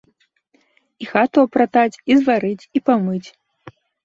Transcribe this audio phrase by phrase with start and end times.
[1.05, 3.27] І хату апратаць, і зварыць, і памыць.